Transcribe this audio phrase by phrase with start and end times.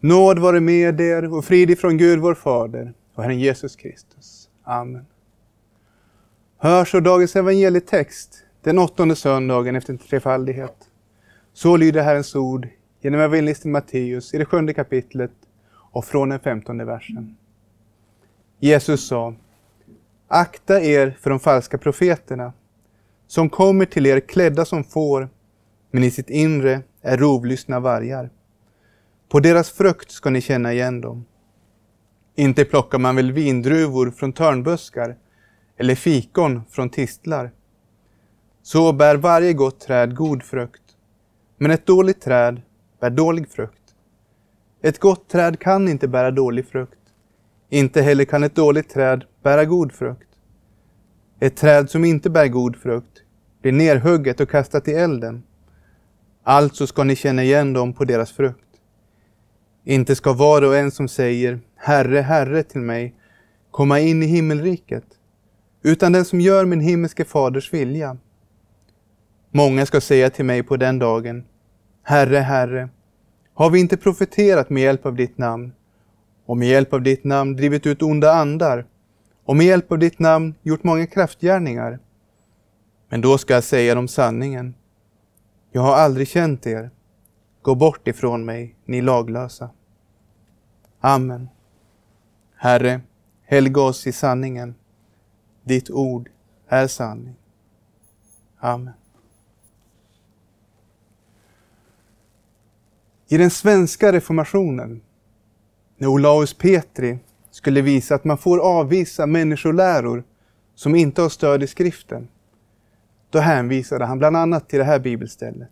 [0.00, 4.48] Nåd vare med er och frid ifrån Gud vår Fader och Herren Jesus Kristus.
[4.64, 5.06] Amen.
[6.58, 10.76] Hör så dagens evangelietext, den åttonde söndagen efter trefaldighet.
[11.52, 12.68] Så lyder Herrens ord
[13.00, 15.32] genom evangelisten Matteus i det sjunde kapitlet
[15.72, 17.36] och från den femtonde versen.
[18.58, 19.34] Jesus sa,
[20.28, 22.52] Akta er för de falska profeterna,
[23.26, 25.28] som kommer till er klädda som får,
[25.90, 28.30] men i sitt inre är rovlystna vargar.
[29.28, 31.24] På deras frukt ska ni känna igen dem.
[32.34, 35.16] Inte plockar man väl vindruvor från törnbuskar
[35.76, 37.50] eller fikon från tistlar.
[38.62, 40.82] Så bär varje gott träd god frukt,
[41.58, 42.62] men ett dåligt träd
[43.00, 43.82] bär dålig frukt.
[44.82, 46.98] Ett gott träd kan inte bära dålig frukt.
[47.68, 50.28] Inte heller kan ett dåligt träd bära god frukt.
[51.40, 53.22] Ett träd som inte bär god frukt
[53.62, 55.42] blir nerhugget och kastat i elden.
[56.42, 58.65] Alltså ska ni känna igen dem på deras frukt.
[59.88, 63.14] Inte ska var och en som säger Herre, Herre till mig
[63.70, 65.04] komma in i himmelriket,
[65.82, 68.16] utan den som gör min himmelske faders vilja.
[69.50, 71.44] Många ska säga till mig på den dagen
[72.02, 72.88] Herre, Herre,
[73.54, 75.72] har vi inte profeterat med hjälp av ditt namn
[76.46, 78.86] och med hjälp av ditt namn drivit ut onda andar
[79.44, 81.98] och med hjälp av ditt namn gjort många kraftgärningar?
[83.08, 84.74] Men då ska jag säga dem sanningen.
[85.72, 86.90] Jag har aldrig känt er.
[87.62, 89.70] Gå bort ifrån mig, ni laglösa.
[91.00, 91.48] Amen.
[92.56, 93.00] Herre,
[93.42, 94.74] helga oss i sanningen.
[95.64, 96.30] Ditt ord
[96.68, 97.34] är sanning.
[98.58, 98.94] Amen.
[103.28, 105.00] I den svenska reformationen,
[105.96, 107.18] när Olaus Petri
[107.50, 110.24] skulle visa att man får avvisa människoläror
[110.74, 112.28] som inte har stöd i skriften,
[113.30, 115.70] då hänvisade han bland annat till det här bibelstället.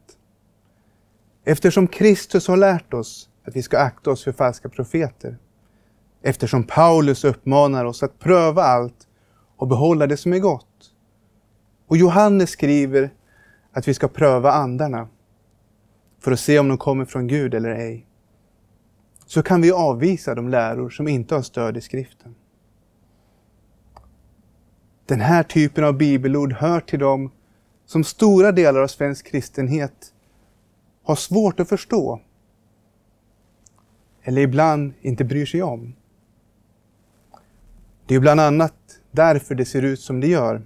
[1.45, 5.39] Eftersom Kristus har lärt oss att vi ska akta oss för falska profeter,
[6.23, 9.09] eftersom Paulus uppmanar oss att pröva allt
[9.57, 10.93] och behålla det som är gott.
[11.87, 13.11] Och Johannes skriver
[13.73, 15.09] att vi ska pröva andarna
[16.21, 18.07] för att se om de kommer från Gud eller ej.
[19.27, 22.35] Så kan vi avvisa de läror som inte har stöd i skriften.
[25.07, 27.31] Den här typen av bibelord hör till dem
[27.87, 30.13] som stora delar av svensk kristenhet
[31.03, 32.21] har svårt att förstå.
[34.25, 35.95] Eller ibland inte bryr sig om.
[38.07, 38.75] Det är bland annat
[39.11, 40.63] därför det ser ut som det gör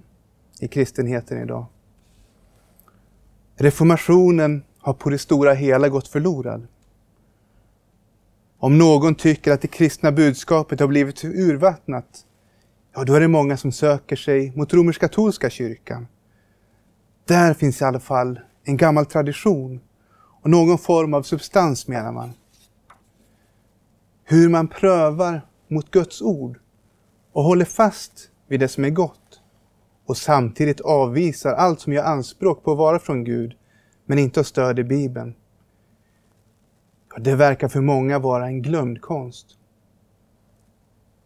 [0.59, 1.65] i kristenheten idag.
[3.55, 6.67] Reformationen har på det stora hela gått förlorad.
[8.57, 12.25] Om någon tycker att det kristna budskapet har blivit urvattnat,
[12.95, 16.07] ja då är det många som söker sig mot romersk-katolska kyrkan.
[17.25, 19.79] Där finns i alla fall en gammal tradition
[20.41, 22.33] och någon form av substans menar man.
[24.31, 26.59] Hur man prövar mot Guds ord
[27.31, 29.41] och håller fast vid det som är gott
[30.05, 33.57] och samtidigt avvisar allt som gör anspråk på att vara från Gud
[34.05, 35.35] men inte har stöd i Bibeln.
[37.17, 39.47] Det verkar för många vara en glömd konst.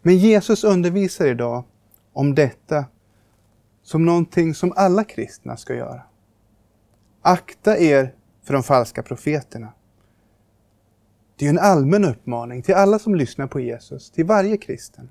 [0.02, 1.64] Men Jesus undervisar idag
[2.14, 2.86] om detta
[3.82, 6.02] som någonting som alla kristna ska göra.
[7.22, 9.74] Akta er för de falska profeterna.
[11.44, 15.10] Det är en allmän uppmaning till alla som lyssnar på Jesus, till varje kristen.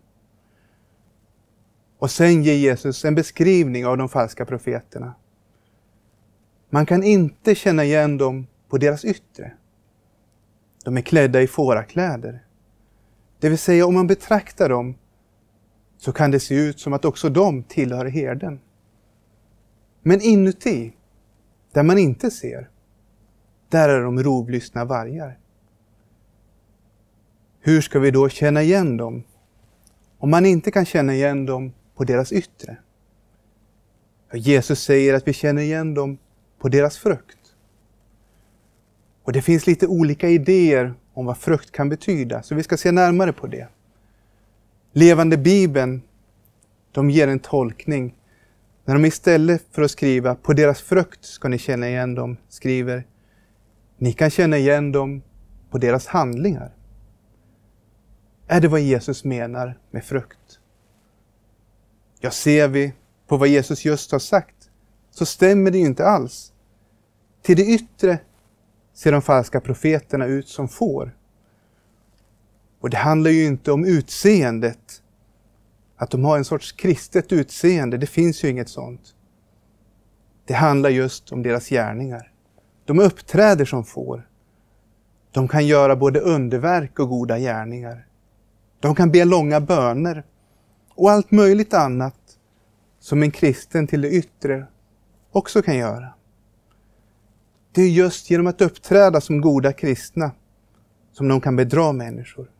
[1.98, 5.14] Och sen ger Jesus en beskrivning av de falska profeterna.
[6.70, 9.52] Man kan inte känna igen dem på deras yttre.
[10.84, 12.44] De är klädda i fårakläder.
[13.40, 14.94] Det vill säga, om man betraktar dem
[15.98, 18.60] så kan det se ut som att också de tillhör herden.
[20.02, 20.92] Men inuti,
[21.72, 22.70] där man inte ser,
[23.68, 25.38] där är de rovlystna vargar.
[27.64, 29.22] Hur ska vi då känna igen dem?
[30.18, 32.76] Om man inte kan känna igen dem på deras yttre.
[34.32, 36.18] Jesus säger att vi känner igen dem
[36.58, 37.38] på deras frukt.
[39.22, 42.92] Och det finns lite olika idéer om vad frukt kan betyda, så vi ska se
[42.92, 43.68] närmare på det.
[44.92, 46.02] Levande Bibeln,
[46.92, 48.14] de ger en tolkning
[48.84, 53.04] när de istället för att skriva på deras frukt ska ni känna igen dem, skriver
[53.98, 55.22] ni kan känna igen dem
[55.70, 56.72] på deras handlingar.
[58.52, 60.60] Är det vad Jesus menar med frukt?
[62.20, 62.92] Ja, ser vi
[63.26, 64.70] på vad Jesus just har sagt
[65.10, 66.52] så stämmer det ju inte alls.
[67.42, 68.18] Till det yttre
[68.94, 71.16] ser de falska profeterna ut som får.
[72.80, 75.02] Och det handlar ju inte om utseendet,
[75.96, 79.14] att de har en sorts kristet utseende, det finns ju inget sånt.
[80.44, 82.32] Det handlar just om deras gärningar.
[82.84, 84.28] De uppträder som får.
[85.30, 88.06] De kan göra både underverk och goda gärningar.
[88.82, 90.24] De kan be långa böner
[90.94, 92.38] och allt möjligt annat
[93.00, 94.66] som en kristen till det yttre
[95.32, 96.14] också kan göra.
[97.72, 100.30] Det är just genom att uppträda som goda kristna
[101.12, 102.50] som de kan bedra människor.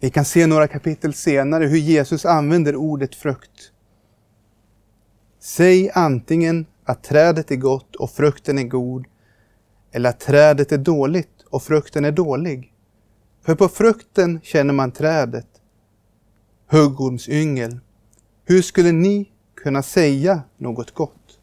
[0.00, 3.72] Vi kan se några kapitel senare hur Jesus använder ordet frukt.
[5.38, 9.06] Säg antingen att trädet är gott och frukten är god,
[9.92, 12.73] eller att trädet är dåligt och frukten är dålig.
[13.44, 15.46] För på frukten känner man trädet.
[16.66, 17.80] Huggormsyngel,
[18.44, 21.38] hur skulle ni kunna säga något gott?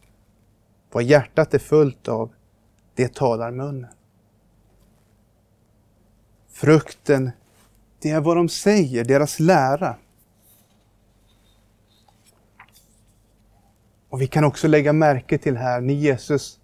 [0.92, 2.32] Vad hjärtat är fullt av,
[2.96, 3.90] det talar munnen.
[6.50, 7.32] Frukten,
[8.00, 9.96] det är vad de säger, deras lära.
[14.10, 16.60] Och vi kan också lägga märke till här, när Jesus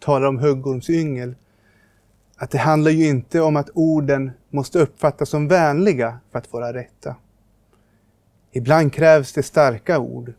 [0.00, 1.34] talar om huggormsyngel,
[2.36, 6.72] att det handlar ju inte om att orden måste uppfattas som vänliga för att vara
[6.72, 7.16] rätta.
[8.52, 10.32] Ibland krävs det starka ord.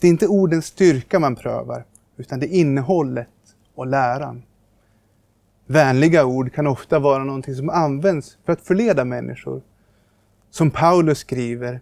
[0.00, 1.84] Det är inte ordens styrka man prövar,
[2.16, 3.28] utan det är innehållet
[3.74, 4.42] och läran.
[5.66, 9.62] Vänliga ord kan ofta vara någonting som används för att förleda människor.
[10.50, 11.80] Som Paulus skriver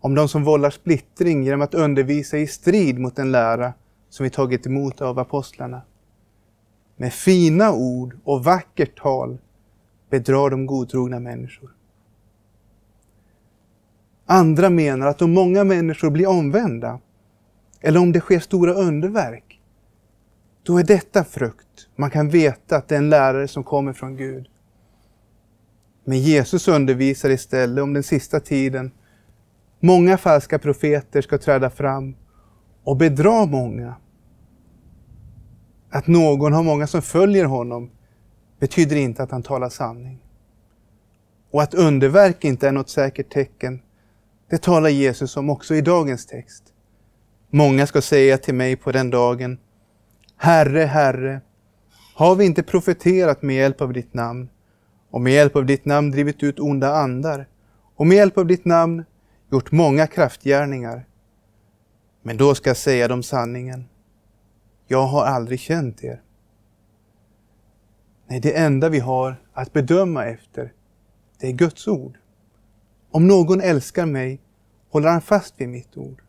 [0.00, 3.72] om de som vållar splittring genom att undervisa i strid mot den lära
[4.10, 5.82] som vi tagit emot av apostlarna.
[6.96, 9.38] Med fina ord och vackert tal
[10.10, 11.70] bedrar de godtrogna människor.
[14.26, 17.00] Andra menar att om många människor blir omvända,
[17.80, 19.60] eller om det sker stora underverk,
[20.62, 21.88] då är detta frukt.
[21.96, 24.48] Man kan veta att det är en lärare som kommer från Gud.
[26.04, 28.90] Men Jesus undervisar istället om den sista tiden.
[29.80, 32.14] Många falska profeter ska träda fram
[32.84, 33.94] och bedra många.
[35.90, 37.90] Att någon har många som följer honom
[38.58, 40.18] betyder inte att han talar sanning.
[41.50, 43.80] Och att underverk inte är något säkert tecken,
[44.50, 46.64] det talar Jesus om också i dagens text.
[47.50, 49.58] Många ska säga till mig på den dagen,
[50.36, 51.40] Herre, Herre,
[52.14, 54.48] har vi inte profeterat med hjälp av ditt namn
[55.10, 57.48] och med hjälp av ditt namn drivit ut onda andar
[57.96, 59.04] och med hjälp av ditt namn
[59.52, 61.06] gjort många kraftgärningar?
[62.22, 63.84] Men då ska jag säga dem sanningen.
[64.86, 66.22] Jag har aldrig känt er.
[68.26, 70.72] Nej, det enda vi har att bedöma efter,
[71.38, 72.18] det är Guds ord.
[73.10, 74.40] Om någon älskar mig
[74.90, 76.22] håller han fast vid mitt ord.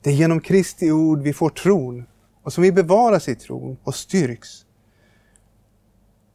[0.00, 2.06] Det är genom Kristi ord vi får tron
[2.42, 4.66] och som vi bevaras i tron och styrks.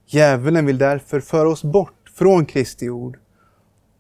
[0.06, 3.20] Djävulen vill därför föra oss bort från Kristi ord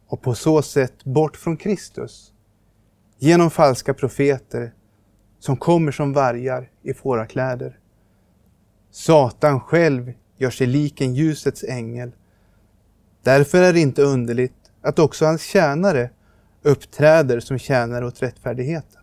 [0.07, 2.33] och på så sätt bort från Kristus
[3.17, 4.73] genom falska profeter
[5.39, 7.79] som kommer som vargar i fårakläder.
[8.91, 12.11] Satan själv gör sig lik en ljusets ängel.
[13.23, 16.09] Därför är det inte underligt att också hans tjänare
[16.61, 19.01] uppträder som tjänare åt rättfärdigheten.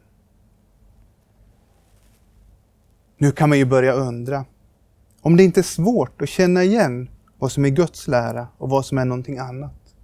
[3.19, 4.45] Nu kan man ju börja undra
[5.21, 8.87] om det inte är svårt att känna igen vad som är Guds lära och vad
[8.87, 9.95] som är någonting annat.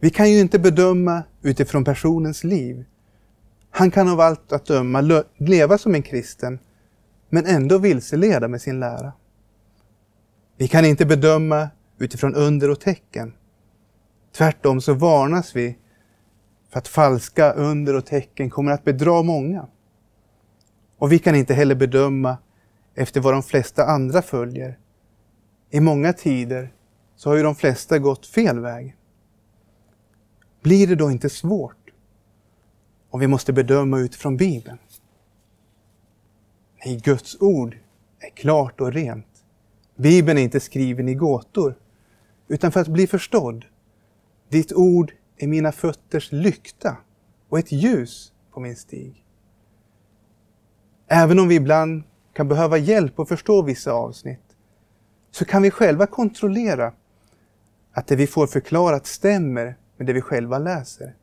[0.00, 2.84] Vi kan ju inte bedöma utifrån personens liv.
[3.70, 6.58] Han kan av allt att döma leva som en kristen,
[7.28, 9.12] men ändå vilseleda med sin lära.
[10.56, 11.68] Vi kan inte bedöma
[11.98, 13.34] utifrån under och tecken.
[14.36, 15.78] Tvärtom så varnas vi
[16.70, 19.66] för att falska under och tecken kommer att bedra många.
[20.98, 22.38] Och vi kan inte heller bedöma
[22.94, 24.78] efter vad de flesta andra följer.
[25.70, 26.72] I många tider
[27.16, 28.96] så har ju de flesta gått fel väg.
[30.62, 31.77] Blir det då inte svårt
[33.10, 34.78] om vi måste bedöma utifrån Bibeln?
[36.84, 37.76] Nej, Guds ord
[38.18, 39.44] är klart och rent.
[39.96, 41.74] Bibeln är inte skriven i gåtor,
[42.48, 43.64] utan för att bli förstådd.
[44.48, 46.96] Ditt ord är mina fötters lykta
[47.48, 49.24] och ett ljus på min stig.
[51.06, 54.56] Även om vi ibland kan behöva hjälp att förstå vissa avsnitt,
[55.30, 56.92] så kan vi själva kontrollera
[57.92, 61.14] att det vi får förklarat stämmer med det vi själva läser.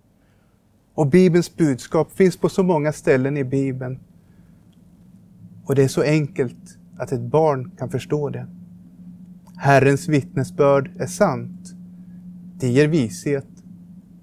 [0.95, 3.99] Och Bibelns budskap finns på så många ställen i Bibeln.
[5.65, 8.47] Och det är så enkelt att ett barn kan förstå det.
[9.57, 11.73] Herrens vittnesbörd är sant.
[12.59, 13.47] Det ger vishet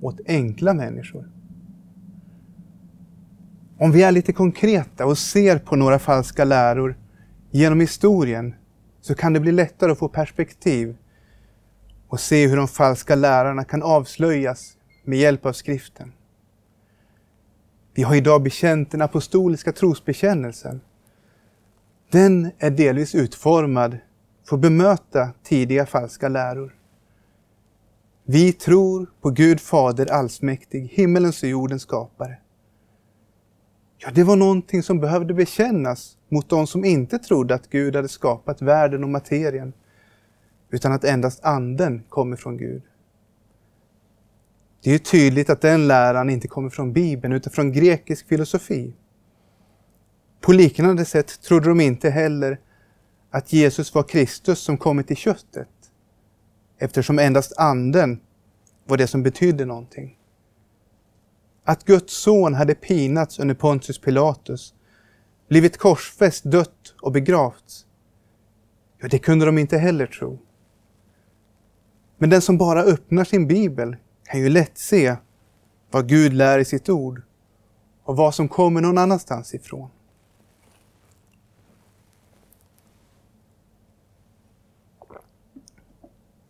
[0.01, 1.29] åt enkla människor.
[3.79, 6.97] Om vi är lite konkreta och ser på några falska läror
[7.51, 8.55] genom historien
[9.01, 10.97] så kan det bli lättare att få perspektiv
[12.09, 16.13] och se hur de falska lärarna kan avslöjas med hjälp av skriften.
[17.95, 20.81] Vi har idag bekänt den apostoliska trosbekännelsen.
[22.11, 23.99] den är delvis utformad
[24.49, 26.75] för att bemöta tidiga falska läror.
[28.25, 32.39] Vi tror på Gud Fader allsmäktig, himmelens och jordens skapare.
[33.99, 38.09] Ja, det var någonting som behövde bekännas mot de som inte trodde att Gud hade
[38.09, 39.73] skapat världen och materien,
[40.71, 42.83] utan att endast anden kommer från Gud.
[44.85, 48.95] Det är tydligt att den läran inte kommer från Bibeln utan från grekisk filosofi.
[50.41, 52.61] På liknande sätt trodde de inte heller
[53.31, 55.69] att Jesus var Kristus som kommit i köttet,
[56.79, 58.21] eftersom endast anden
[58.85, 60.19] var det som betydde någonting.
[61.65, 64.75] Att Guds son hade pinats under Pontius Pilatus,
[65.49, 67.87] blivit korsfäst, dött och begravts,
[69.01, 70.39] ja, det kunde de inte heller tro.
[72.19, 73.97] Men den som bara öppnar sin bibel
[74.33, 75.17] kan ju lätt se
[75.91, 77.23] vad Gud lär i sitt ord
[78.05, 79.91] och vad som kommer någon annanstans ifrån.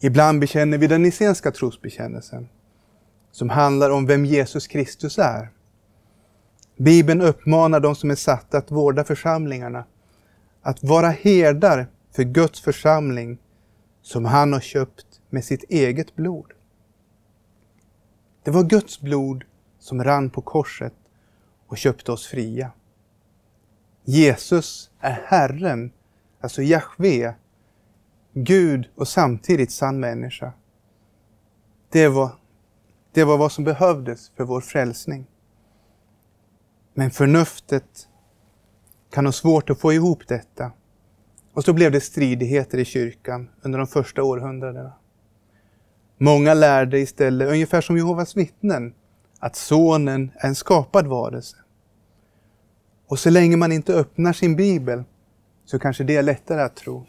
[0.00, 2.48] Ibland bekänner vi den nicenska trosbekännelsen
[3.32, 5.50] som handlar om vem Jesus Kristus är.
[6.76, 9.84] Bibeln uppmanar de som är satta att vårda församlingarna
[10.62, 11.86] att vara herdar
[12.16, 13.38] för Guds församling
[14.02, 16.52] som han har köpt med sitt eget blod.
[18.42, 19.44] Det var Guds blod
[19.78, 20.94] som rann på korset
[21.66, 22.70] och köpte oss fria.
[24.04, 25.92] Jesus är Herren,
[26.40, 27.34] alltså Jahve,
[28.32, 30.52] Gud och samtidigt sann människa.
[31.88, 32.30] Det var,
[33.12, 35.26] det var vad som behövdes för vår frälsning.
[36.94, 38.08] Men förnuftet
[39.10, 40.72] kan ha svårt att få ihop detta.
[41.52, 44.92] Och så blev det stridigheter i kyrkan under de första århundradena.
[46.22, 48.94] Många lärde istället, ungefär som Jehovas vittnen,
[49.38, 51.56] att sonen är en skapad varelse.
[53.06, 55.04] Och så länge man inte öppnar sin bibel
[55.64, 57.06] så kanske det är lättare att tro.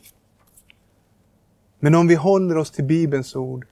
[1.79, 3.67] Men om vi håller oss till Bibelns ord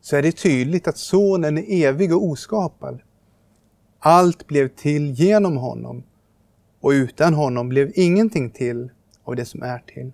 [0.00, 3.00] så är det tydligt att Sonen är evig och oskapad.
[3.98, 6.02] Allt blev till genom honom
[6.80, 8.90] och utan honom blev ingenting till
[9.24, 10.12] av det som är till.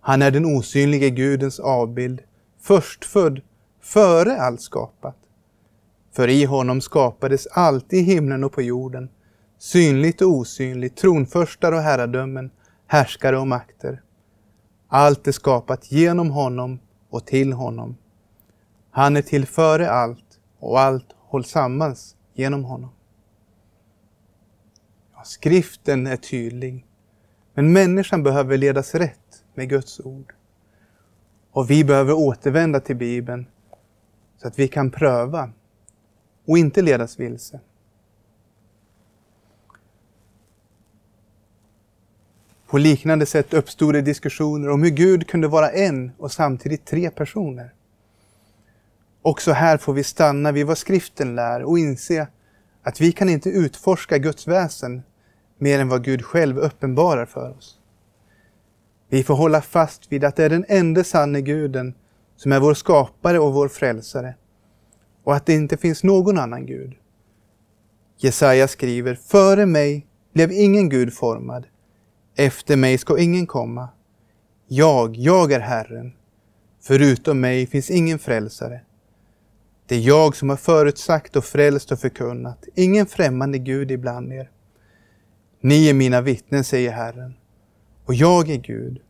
[0.00, 2.22] Han är den osynlige Gudens avbild,
[2.60, 3.40] förstfödd
[3.80, 5.16] före allt skapat.
[6.12, 9.08] För i honom skapades allt i himlen och på jorden,
[9.58, 12.50] synligt och osynligt, tronförstar och herradömen,
[12.86, 14.02] härskare och makter.
[14.88, 17.96] Allt är skapat genom honom och till honom.
[18.90, 21.96] Han är till före allt och allt hålls samman
[22.34, 22.90] genom honom.
[25.14, 26.86] Ja, skriften är tydlig,
[27.54, 30.34] men människan behöver ledas rätt med Guds ord.
[31.52, 33.46] Och vi behöver återvända till Bibeln
[34.36, 35.50] så att vi kan pröva
[36.46, 37.60] och inte ledas vilse.
[42.66, 47.10] På liknande sätt uppstod det diskussioner om hur Gud kunde vara en och samtidigt tre
[47.10, 47.74] personer.
[49.22, 52.28] Också här får vi stanna vid vad skriften lär och inse
[52.82, 55.02] att vi kan inte utforska Guds väsen
[55.58, 57.79] mer än vad Gud själv uppenbarar för oss.
[59.10, 61.94] Vi får hålla fast vid att det är den enda sanne guden
[62.36, 64.34] som är vår skapare och vår frälsare
[65.24, 66.92] och att det inte finns någon annan Gud.
[68.18, 71.66] Jesaja skriver, före mig blev ingen Gud formad,
[72.36, 73.88] efter mig ska ingen komma.
[74.68, 76.12] Jag, jag är Herren.
[76.82, 78.80] Förutom mig finns ingen frälsare.
[79.86, 84.50] Det är jag som har förutsagt och frälst och förkunnat, ingen främmande Gud ibland er.
[85.60, 87.34] Ni är mina vittnen, säger Herren,
[88.10, 89.00] och jag är Gud.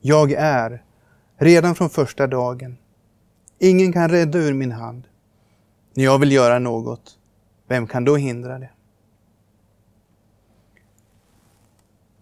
[0.00, 0.82] Jag är,
[1.36, 2.76] redan från första dagen.
[3.58, 5.02] Ingen kan rädda ur min hand.
[5.94, 7.18] När jag vill göra något,
[7.68, 8.70] vem kan då hindra det?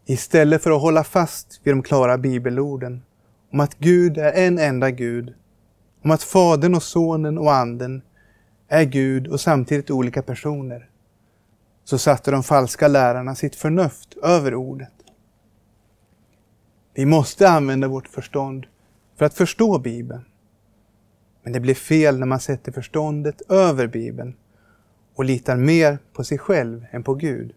[0.06, 3.02] Istället för att hålla fast vid de klara bibelorden
[3.52, 5.34] om att Gud är en enda Gud,
[6.02, 8.02] om att Fadern och Sonen och Anden
[8.68, 10.88] är Gud och samtidigt olika personer,
[11.84, 14.93] så satte de falska lärarna sitt förnuft över ordet.
[16.94, 18.66] Vi måste använda vårt förstånd
[19.16, 20.24] för att förstå Bibeln.
[21.42, 24.36] Men det blir fel när man sätter förståndet över Bibeln
[25.14, 27.54] och litar mer på sig själv än på Gud.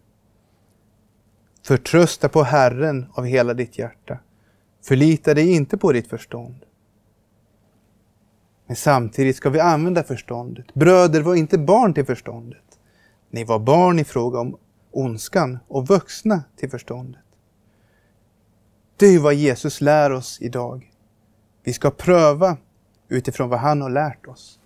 [1.64, 4.20] Förtrösta på Herren av hela ditt hjärta.
[4.84, 6.66] Förlita dig inte på ditt förstånd.
[8.66, 10.74] Men samtidigt ska vi använda förståndet.
[10.74, 12.80] Bröder var inte barn till förståndet.
[13.30, 14.58] Ni var barn i fråga om
[14.92, 17.27] ondskan och vuxna till förståndet.
[19.00, 20.92] Det är vad Jesus lär oss idag.
[21.64, 22.58] Vi ska pröva
[23.08, 24.60] utifrån vad han har lärt oss.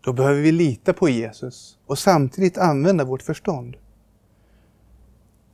[0.00, 3.76] Då behöver vi lita på Jesus och samtidigt använda vårt förstånd.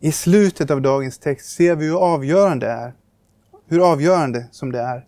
[0.00, 2.94] I slutet av dagens text ser vi hur avgörande det är.
[3.66, 5.06] Hur avgörande som det är.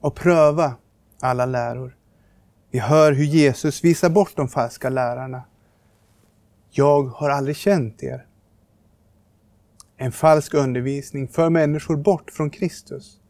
[0.00, 0.74] att pröva
[1.20, 1.96] alla läror.
[2.70, 5.42] Vi hör hur Jesus visar bort de falska lärarna.
[6.70, 8.26] Jag har aldrig känt er.
[10.00, 13.20] En falsk undervisning för människor bort från Kristus.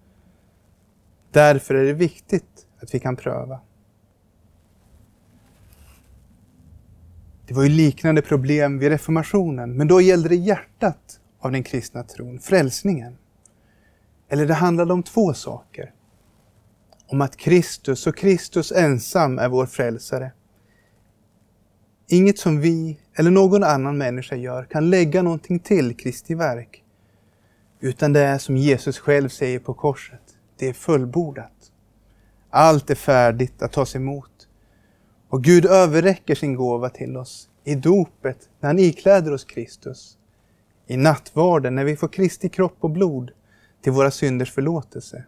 [1.30, 3.60] Därför är det viktigt att vi kan pröva.
[7.46, 12.02] Det var ju liknande problem vid reformationen, men då gällde det hjärtat av den kristna
[12.02, 13.18] tron, frälsningen.
[14.28, 15.92] Eller det handlade om två saker.
[17.06, 20.32] Om att Kristus och Kristus ensam är vår frälsare.
[22.08, 26.84] Inget som vi eller någon annan människa gör kan lägga någonting till Kristi verk.
[27.80, 30.20] Utan det är som Jesus själv säger på korset,
[30.58, 31.72] det är fullbordat.
[32.50, 34.48] Allt är färdigt att tas emot.
[35.28, 40.18] Och Gud överräcker sin gåva till oss i dopet när han ikläder oss Kristus.
[40.86, 43.30] I nattvarden när vi får Kristi kropp och blod
[43.82, 45.24] till våra synders förlåtelse.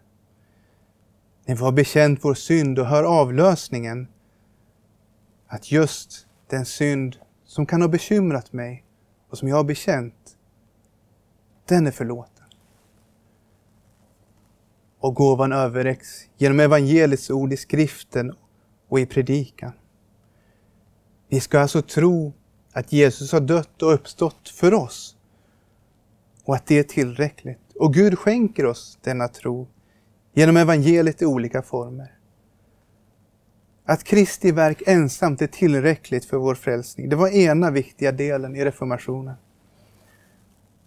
[1.47, 4.09] När vi har bekänt vår synd och hör avlösningen
[5.47, 7.17] att just den synd
[7.51, 8.85] som kan ha bekymrat mig
[9.31, 10.37] och som jag har bekänt,
[11.65, 12.45] den är förlåten.
[14.99, 18.33] Och gåvan överräcks genom evangeliets ord i skriften
[18.89, 19.73] och i predikan.
[21.29, 22.33] Vi ska alltså tro
[22.73, 25.17] att Jesus har dött och uppstått för oss
[26.45, 27.73] och att det är tillräckligt.
[27.75, 29.69] Och Gud skänker oss denna tro
[30.33, 32.20] genom evangeliet i olika former.
[33.85, 38.65] Att Kristi verk ensamt är tillräckligt för vår frälsning, det var ena viktiga delen i
[38.65, 39.35] reformationen.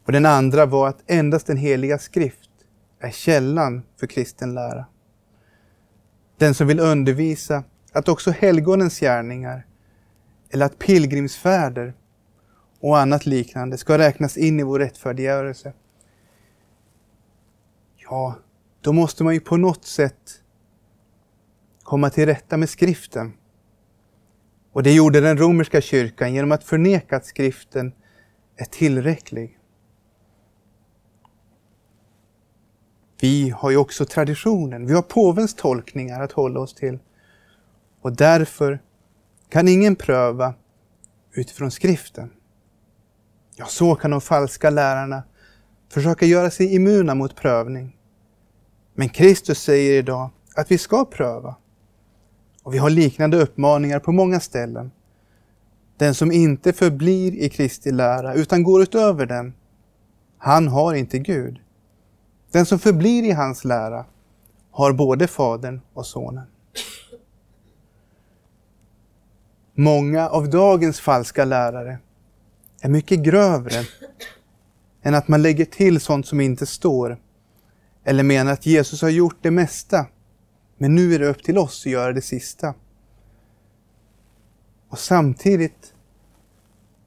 [0.06, 2.50] Och den andra var att endast den heliga skrift
[3.00, 4.86] är källan för kristen lära.
[6.38, 9.66] Den som vill undervisa att också helgonens gärningar
[10.50, 11.94] eller att pilgrimsfärder
[12.80, 15.74] och annat liknande ska räknas in i vår rättfärdiggörelse.
[17.96, 18.36] Ja,
[18.82, 20.43] då måste man ju på något sätt
[21.84, 23.34] komma till rätta med skriften.
[24.72, 27.94] Och det gjorde den romerska kyrkan genom att förneka att skriften
[28.56, 29.60] är tillräcklig.
[33.22, 37.00] Vi har ju också traditionen, vi har påvens tolkningar att hålla oss till.
[38.02, 38.82] Och därför
[39.50, 40.54] kan ingen pröva
[41.32, 42.32] utifrån skriften.
[43.56, 45.24] Ja, så kan de falska lärarna
[45.90, 47.98] försöka göra sig immuna mot prövning.
[48.94, 51.56] Men Kristus säger idag att vi ska pröva.
[52.64, 54.92] Och vi har liknande uppmaningar på många ställen.
[55.98, 59.54] Den som inte förblir i Kristi lära utan går utöver den,
[60.38, 61.60] han har inte Gud.
[62.52, 64.06] Den som förblir i hans lära
[64.72, 66.46] har både Fadern och Sonen.
[69.76, 71.98] Många av dagens falska lärare
[72.82, 73.86] är mycket grövre
[75.02, 77.18] än att man lägger till sånt som inte står
[78.04, 80.06] eller menar att Jesus har gjort det mesta
[80.84, 82.74] men nu är det upp till oss att göra det sista.
[84.90, 85.94] Och samtidigt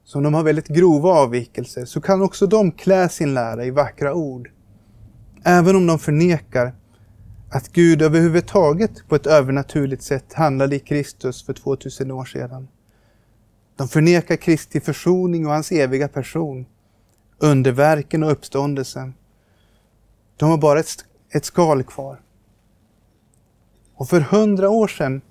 [0.03, 4.13] som de har väldigt grova avvikelser så kan också de klä sin lära i vackra
[4.13, 4.51] ord.
[5.43, 6.75] Även om de förnekar
[7.49, 12.67] att Gud överhuvudtaget på ett övernaturligt sätt handlade i Kristus för 2000 år sedan.
[13.75, 16.65] De förnekar Kristi försoning och hans eviga person,
[17.37, 19.13] underverken och uppståndelsen.
[20.37, 22.21] De har bara ett, ett skal kvar.
[23.97, 25.21] Och för hundra år sedan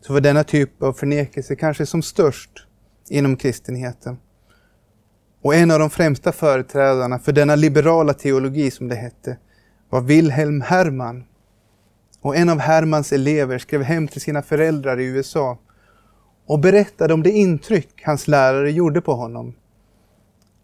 [0.00, 2.50] så var denna typ av förnekelse kanske som störst
[3.08, 4.18] inom kristenheten.
[5.42, 9.36] Och en av de främsta företrädarna för denna liberala teologi, som det hette,
[9.90, 11.24] var Wilhelm Hermann.
[12.20, 15.58] Och en av Hermans elever skrev hem till sina föräldrar i USA
[16.46, 19.54] och berättade om det intryck hans lärare gjorde på honom.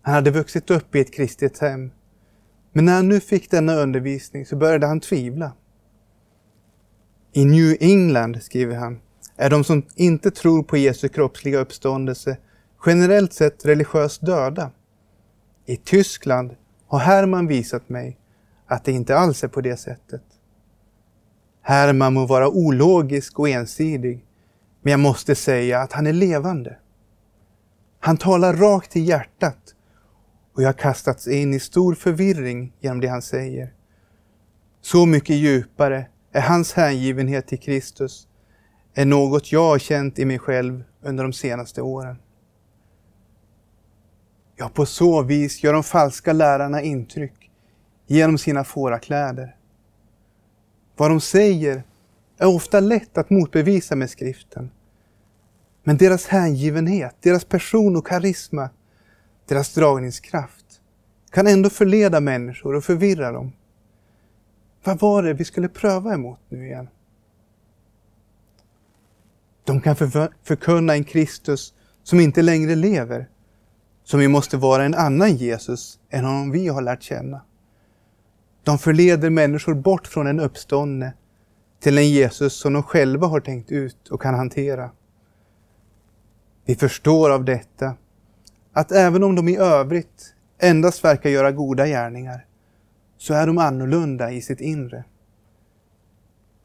[0.03, 1.91] Han hade vuxit upp i ett kristet hem.
[2.73, 5.53] Men när han nu fick denna undervisning så började han tvivla.
[7.37, 9.01] I New England, skriver han,
[9.37, 12.37] är de som inte tror på Jesu kroppsliga uppståndelse
[12.87, 14.71] generellt sett religiöst döda.
[15.67, 16.55] I Tyskland
[16.87, 18.19] har Hermann visat mig
[18.67, 20.23] att det inte alls är på det sättet.
[21.63, 24.25] Hermann må vara ologisk och ensidig,
[24.83, 26.79] men jag måste säga att han är levande.
[28.01, 29.75] Han talar rakt i hjärtat
[30.55, 33.73] och jag har kastats in i stor förvirring genom det han säger.
[34.81, 38.29] Så mycket djupare är hans hängivenhet till Kristus
[38.95, 42.17] är något jag har känt i mig själv under de senaste åren.
[44.57, 47.51] Ja, på så vis gör de falska lärarna intryck
[48.07, 49.57] genom sina fårakläder.
[50.97, 51.83] Vad de säger
[52.39, 54.71] är ofta lätt att motbevisa med skriften.
[55.85, 58.71] Men deras hängivenhet, deras person och karisma,
[59.49, 60.81] deras dragningskraft,
[61.31, 63.53] kan ändå förleda människor och förvirra dem.
[64.85, 66.89] Vad var det vi skulle pröva emot nu igen?
[69.65, 69.97] De kan
[70.43, 73.29] förkunna en Kristus som inte längre lever,
[74.05, 77.41] som ju måste vara en annan Jesus än honom vi har lärt känna.
[78.65, 81.13] De förleder människor bort från en uppståndne
[81.81, 84.91] till en Jesus som de själva har tänkt ut och kan hantera.
[86.65, 87.97] Vi förstår av detta
[88.73, 92.47] att även om de i övrigt endast verkar göra goda gärningar,
[93.17, 95.05] så är de annorlunda i sitt inre.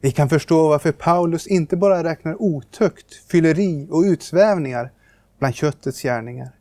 [0.00, 4.92] Vi kan förstå varför Paulus inte bara räknar otukt, fylleri och utsvävningar
[5.38, 6.52] bland köttets gärningar,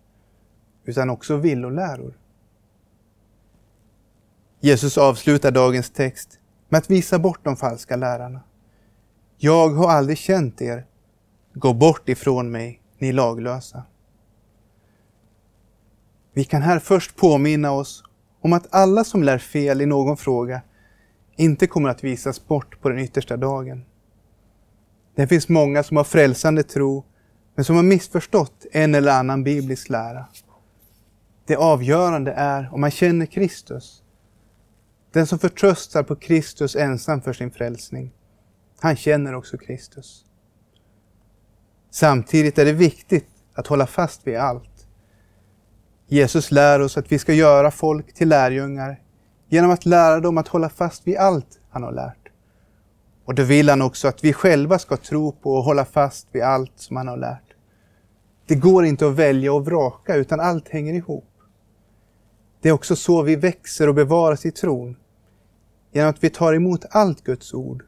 [0.86, 2.18] utan också villoläror.
[4.60, 8.42] Jesus avslutar dagens text med att visa bort de falska lärarna.
[9.38, 10.86] Jag har aldrig känt er.
[11.54, 13.84] Gå bort ifrån mig, ni laglösa.
[16.34, 18.04] Vi kan här först påminna oss
[18.42, 20.62] om att alla som lär fel i någon fråga
[21.36, 23.86] inte kommer att visas bort på den yttersta dagen.
[25.16, 27.06] Det finns många som har frälsande tro,
[27.56, 30.26] men som har missförstått en eller annan biblisk lära.
[31.46, 34.04] Det avgörande är om man känner Kristus.
[35.12, 38.12] Den som förtröstar på Kristus ensam för sin frälsning,
[38.80, 40.26] han känner också Kristus.
[41.92, 44.79] Samtidigt är det viktigt att hålla fast vid allt.
[46.12, 49.00] Jesus lär oss att vi ska göra folk till lärjungar
[49.50, 52.30] genom att lära dem att hålla fast vid allt han har lärt.
[53.26, 56.42] Och då vill han också att vi själva ska tro på och hålla fast vid
[56.42, 57.54] allt som han har lärt.
[58.48, 61.34] Det går inte att välja och vraka, utan allt hänger ihop.
[62.62, 64.96] Det är också så vi växer och bevaras i tron.
[65.92, 67.86] Genom att vi tar emot allt Guds ord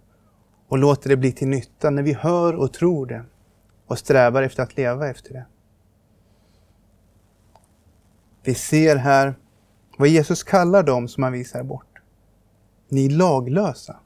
[0.68, 3.24] och låter det bli till nytta när vi hör och tror det
[3.88, 5.46] och strävar efter att leva efter det.
[8.44, 9.36] Vi ser här
[9.98, 12.02] vad Jesus kallar dem som han visar bort.
[12.90, 14.00] Ni laglösa.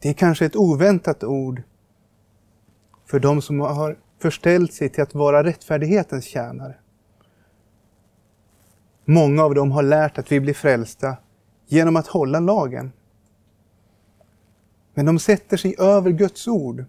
[0.00, 1.62] Det är kanske ett oväntat ord
[3.06, 6.74] för de som har förställt sig till att vara rättfärdighetens tjänare.
[9.04, 11.16] Många av dem har lärt att vi blir frälsta
[11.66, 12.92] genom att hålla lagen.
[14.94, 16.84] Men de sätter sig över Guds ord.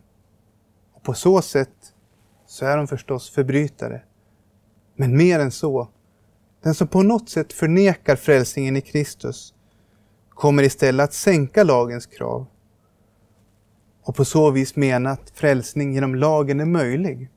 [0.93, 1.93] Och på så sätt
[2.45, 4.01] så är de förstås förbrytare.
[4.99, 5.87] Men mer än så,
[6.61, 9.53] den som på något sätt förnekar frälsningen i Kristus
[10.29, 12.45] kommer istället att sänka lagens krav
[14.03, 17.29] och på så vis mena att frälsning genom lagen är möjlig.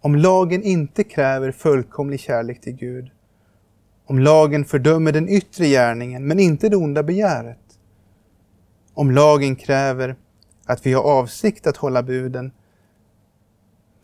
[0.00, 3.10] Om lagen inte kräver fullkomlig kärlek till Gud,
[4.06, 7.78] om lagen fördömer den yttre gärningen men inte det onda begäret,
[8.94, 10.16] om lagen kräver
[10.66, 12.52] att vi har avsikt att hålla buden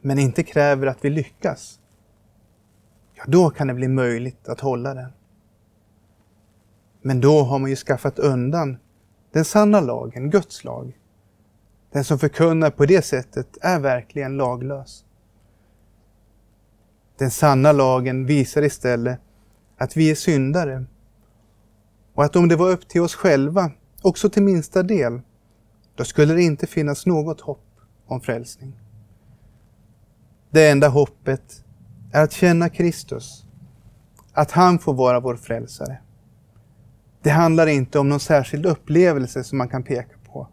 [0.01, 1.80] men inte kräver att vi lyckas,
[3.21, 5.11] ja, då kan det bli möjligt att hålla den.
[7.03, 8.79] Men då har man ju skaffat undan
[9.33, 10.99] den sanna lagen, Guds lag.
[11.93, 15.05] Den som förkunnar på det sättet är verkligen laglös.
[17.19, 19.21] Den sanna lagen visar istället
[19.77, 20.85] att vi är syndare
[22.15, 23.71] och att om det var upp till oss själva,
[24.03, 25.21] också till minsta del,
[25.95, 27.67] då skulle det inte finnas något hopp
[28.07, 28.81] om frälsning.
[30.51, 31.65] Det enda hoppet
[32.13, 33.45] är att känna Kristus,
[34.33, 35.99] att han får vara vår frälsare.
[37.23, 40.49] Det handlar inte om någon särskild upplevelse som man kan peka på,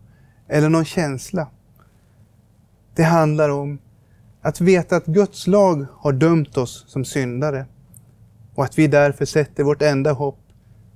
[0.48, 1.48] eller någon känsla.
[2.96, 3.80] Det handlar om
[4.42, 7.66] att veta att Guds lag har dömt oss som syndare
[8.56, 10.40] och att vi därför sätter vårt enda hopp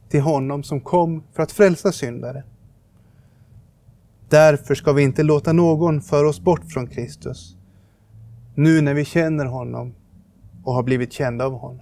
[0.10, 2.44] till honom som kom för att frälsa syndare.
[4.30, 7.56] Därför ska vi inte låta någon föra oss bort från Kristus,
[8.56, 9.94] nu när vi känner honom
[10.64, 11.82] och har blivit kända av honom.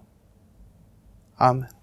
[1.35, 1.78] Amen.